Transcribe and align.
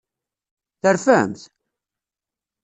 Terfamt? 0.81 1.39